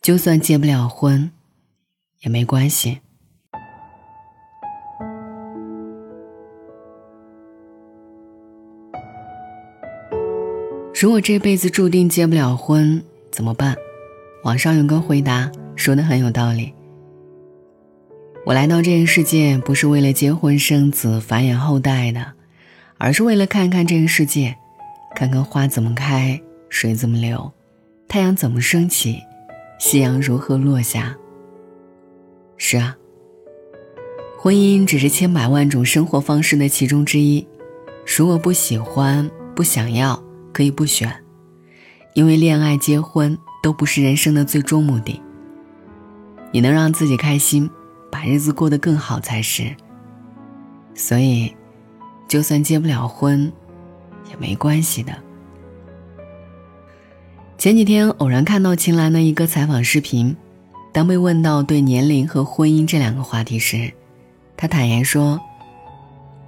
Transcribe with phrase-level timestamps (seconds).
[0.00, 1.30] 就算结不了婚，
[2.20, 3.00] 也没关系。
[10.98, 13.76] 如果这辈子注定结不了婚，怎么办？
[14.44, 16.72] 网上有个回答说的很有道理。
[18.46, 22.32] 我来到这个世界不是为了结婚生子繁衍后代的，
[22.96, 24.56] 而是为了看看这个世界，
[25.14, 26.40] 看看花怎么开，
[26.70, 27.52] 水怎么流，
[28.08, 29.20] 太阳怎么升起。
[29.80, 31.16] 夕阳如何落下？
[32.58, 32.94] 是啊，
[34.38, 37.48] 婚姻只是千百万种生活方式的其中之一。
[38.04, 41.10] 如果不喜欢、不想要，可以不选，
[42.12, 45.18] 因为恋爱、结婚都不是人生的最终目的。
[46.52, 47.68] 你能让自己开心，
[48.12, 49.74] 把日子过得更好才是。
[50.94, 51.56] 所以，
[52.28, 53.50] 就算结不了婚，
[54.28, 55.10] 也没关系的。
[57.60, 60.34] 前几天偶然看到秦岚的一个采访视频，
[60.94, 63.92] 当被问到对年龄和婚姻这两个话题时，
[64.56, 65.38] 她坦言说：“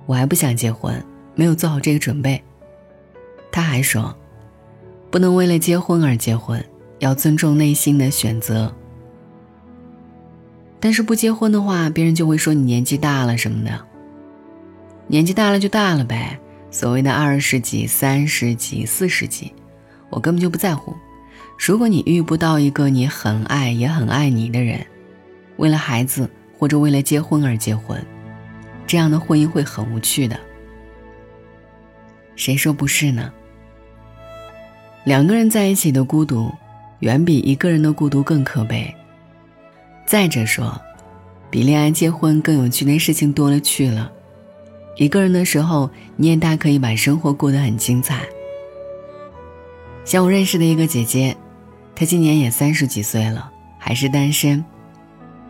[0.09, 2.42] 我还不想结婚，没有做好这个准备。”
[3.53, 4.17] 她还说
[5.12, 6.64] ：“不能为了结婚而结婚，
[7.01, 8.75] 要尊重内心的选择。
[10.81, 13.86] 但是不结婚的话，别人就会说你年纪大了什么的。
[15.08, 19.53] 年纪大了就大了呗，所谓的二十几、三十几、四十几。”
[20.14, 20.95] 我根本就不在乎。
[21.58, 24.84] 如果你遇不到一个你很爱也很爱你的人，
[25.56, 28.05] 为了孩子或者为了结婚而结婚，
[28.86, 30.39] 这样的婚姻会很无趣的。
[32.34, 33.33] 谁说不是呢？
[35.05, 36.50] 两个人在一起的孤独，
[37.00, 38.92] 远比一个人的孤独更可悲。
[40.05, 40.80] 再者说，
[41.48, 44.11] 比恋爱结婚更有趣的事情多了去了。
[44.97, 48.25] 一个人的时候，你也大可以把生活过得很精彩。
[50.05, 51.36] 像我认识的一个姐姐，
[51.95, 54.64] 她今年也三十几岁了，还是单身。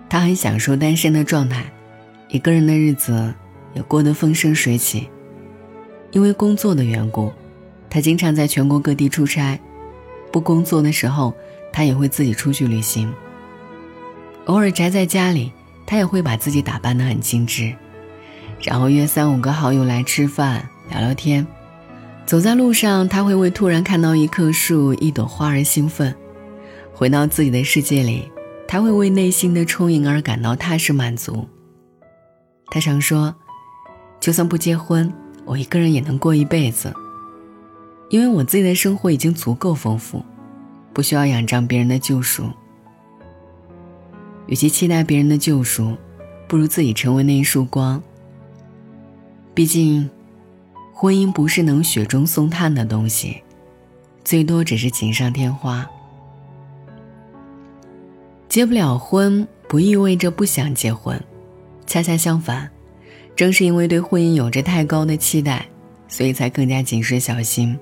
[0.08, 1.64] 她很享受单身的状态，
[2.28, 3.34] 一个人的日子
[3.74, 5.08] 也过得风生水起。
[6.10, 7.32] 因为工作的缘故，
[7.88, 9.58] 她经常在全国各地出差。
[10.30, 11.34] 不工作的时候，
[11.72, 13.12] 她也会自己出去旅行。
[14.44, 15.50] 偶尔宅在家里，
[15.86, 17.74] 她也会把自己打扮得很精致，
[18.60, 21.46] 然后约三五个好友来吃饭聊聊天。
[22.24, 26.10] 走在路上，他会为突然看到一棵树、一朵花而兴奋；
[26.94, 28.30] 回到自己的世界里，
[28.66, 31.46] 他会为内心的充盈而感到踏实满足。
[32.68, 33.34] 他常说
[34.18, 35.12] ：“就算不结婚，
[35.44, 36.90] 我一个人也能过一辈子，
[38.08, 40.24] 因为我自己的生活已经足够丰富，
[40.94, 42.44] 不需要仰仗别人的救赎。
[44.46, 45.94] 与其期待别人的救赎，
[46.48, 48.02] 不如自己成为那一束光。
[49.52, 50.08] 毕竟。”
[51.02, 53.42] 婚姻不是能雪中送炭的东西，
[54.22, 55.84] 最多只是锦上添花。
[58.48, 61.20] 结不了婚不意味着不想结婚，
[61.88, 62.70] 恰恰相反，
[63.34, 65.66] 正是因为对婚姻有着太高的期待，
[66.06, 67.76] 所以才更加谨慎小心。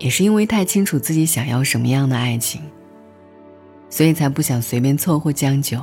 [0.00, 2.60] 也是因为太清楚自己想要什么样的爱情，
[3.88, 5.80] 所以才不想随便凑合将就。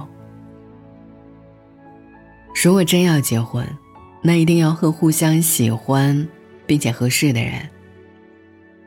[2.62, 3.66] 如果真要结婚，
[4.22, 6.28] 那一定要和互相喜欢
[6.66, 7.54] 并且合适的人。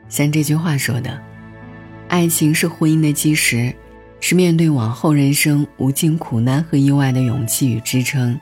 [0.09, 1.19] 像这句话说的
[2.09, 3.73] ：“爱情是婚姻的基石，
[4.19, 8.39] 是面对往后人生无尽苦难和意外的勇气与支撑。”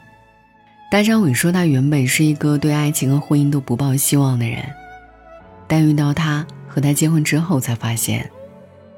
[0.91, 4.65] 大张伟说：“他原本是一个对爱情和婚姻都不抱希望的人，
[5.67, 8.27] 但遇到他和他结婚之后，才发现，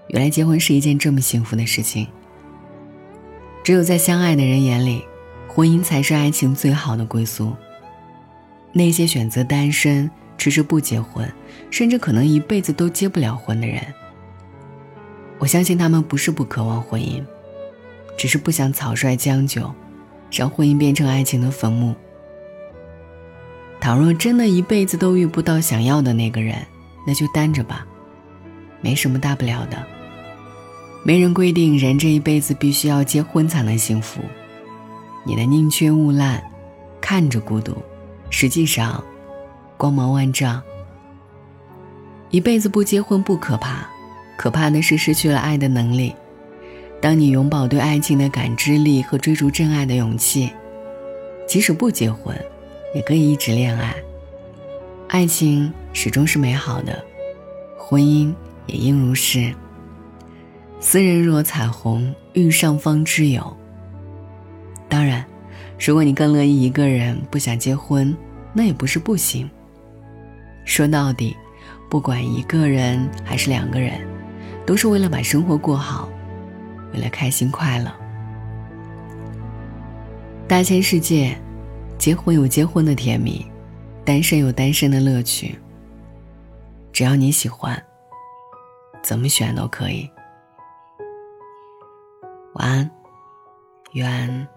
[0.08, 2.08] 原来结婚是一件这么幸福的事情。
[3.64, 5.04] 只有在相爱的人眼里，
[5.50, 7.54] 婚姻才是爱情最好的归宿。”
[8.74, 11.30] 那些选择单身、迟迟不结婚，
[11.70, 13.82] 甚至可能一辈子都结不了婚的人，
[15.40, 17.24] 我相信他们不是不渴望婚姻，
[18.18, 19.74] 只是不想草率将就，
[20.32, 21.94] 让婚姻变成爱情的坟墓。
[23.80, 26.56] 倘若真的一辈子都遇不到想要的那个人，
[27.06, 27.86] 那就单着吧，
[28.80, 29.84] 没什么大不了的。
[31.04, 34.22] 没人规定人这一辈子必须要结婚才能幸福，
[35.26, 36.40] 你的宁缺毋滥，
[37.02, 37.76] 看着孤独。
[38.32, 39.04] 实际上，
[39.78, 40.60] 光芒万丈。
[42.32, 43.86] 一辈子不结婚不可怕，
[44.38, 46.16] 可怕的是失去了爱的能力。
[47.02, 50.50] 当你永葆对爱情的感知力和追逐真爱的勇气，
[51.48, 52.36] 即使不结婚，
[52.96, 53.94] 也可以一直恋爱。
[55.10, 57.04] 爱情始终是美好的，
[57.78, 58.34] 婚姻
[58.66, 59.54] 也应如是。
[60.80, 63.56] 斯人若彩虹，遇上方知有。
[64.88, 65.26] 当然。
[65.84, 68.16] 如果你更乐意一个人，不想结婚，
[68.54, 69.50] 那也不是不行。
[70.64, 71.36] 说到底，
[71.90, 74.00] 不管一个人还是两个人，
[74.64, 76.08] 都是为了把生活过好。
[76.94, 77.92] 为了开心快乐。
[80.48, 81.36] 大千世界，
[81.98, 83.44] 结婚有结婚的甜蜜，
[84.06, 85.58] 单身有单身的乐趣。
[86.94, 87.82] 只要你喜欢，
[89.02, 90.08] 怎么选都可以。
[92.54, 92.92] 晚安，
[93.94, 94.48] 愿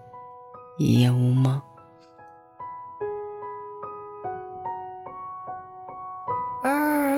[0.78, 1.60] 一夜无梦。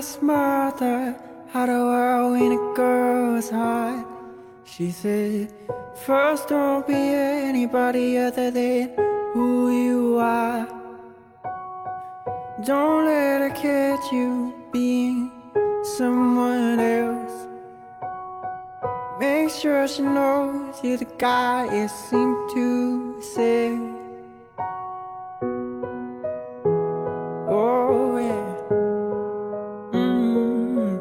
[0.03, 1.15] asked Martha
[1.53, 4.05] how the world when a girl's hot.
[4.65, 5.53] She said,
[5.95, 8.95] First, don't be anybody other than
[9.33, 10.67] who you are.
[12.65, 15.31] Don't let her catch you being
[15.85, 16.86] someone else.
[19.48, 23.80] Make sure she knows you're the guy you seem to say.
[27.48, 28.20] oh,
[29.94, 30.98] mm-hmm.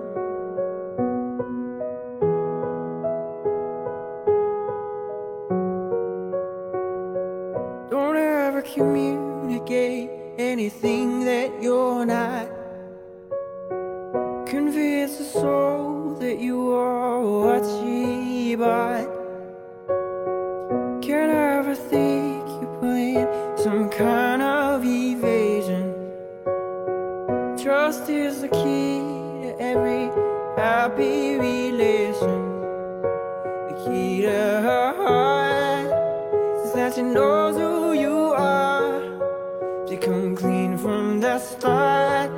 [7.91, 10.09] Don't ever communicate
[10.39, 12.47] anything that you're not.
[14.47, 17.96] Convince the soul that you are what she
[30.97, 32.63] happy relation.
[33.69, 35.87] The key to her heart
[36.65, 39.03] is that she knows who you are.
[40.01, 42.31] Come clean from the start.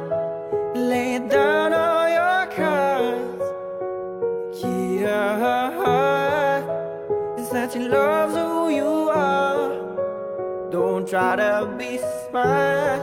[0.75, 3.39] Lay down all your cards.
[3.41, 10.71] The Key to her heart Is that she loves who you are.
[10.71, 13.03] Don't try to be smart.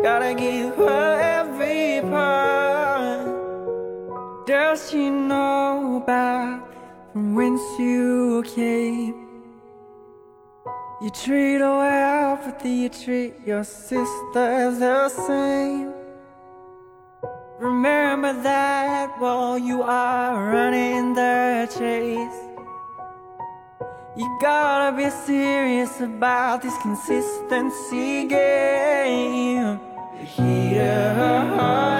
[0.00, 2.67] Gotta give her every part
[4.48, 6.72] Does she know about
[7.12, 9.14] from whence you came?
[11.02, 15.92] You treat her well, but do you treat your sisters the same?
[17.58, 22.40] Remember that while you are running the chase
[24.16, 29.78] You gotta be serious about this consistency game
[30.24, 31.97] heat her heart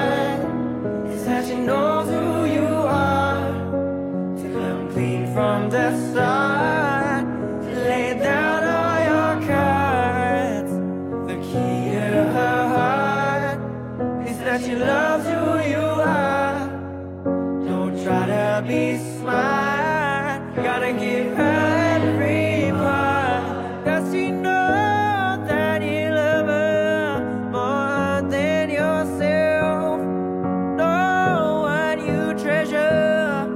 [18.60, 20.54] to be smart.
[20.56, 23.84] Gotta give her every part.
[23.84, 30.00] Does she know that you love her More than yourself?
[30.76, 33.46] Know what you treasure.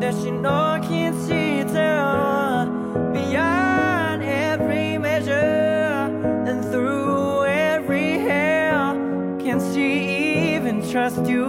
[0.00, 2.66] Does she know, can she tell?
[3.12, 6.10] Beyond every measure
[6.48, 8.94] And through every hell
[9.38, 11.46] Can she even trust you?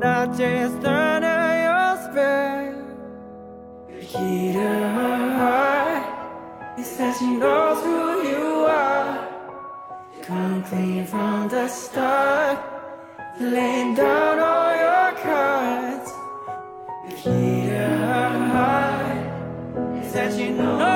[0.00, 1.03] Not just under
[4.34, 8.00] beat of my heart is touching those who
[8.30, 9.28] you are.
[10.22, 12.58] Come clean from the start,
[13.40, 16.10] laying down all your cards.
[17.04, 19.22] The key to her heart
[20.02, 20.93] is that you know.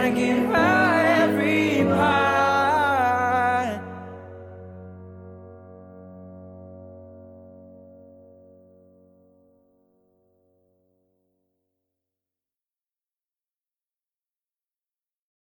[0.00, 0.79] trying to get right.